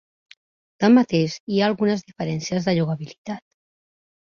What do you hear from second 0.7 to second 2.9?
Tanmateix, hi ha algunes diferències de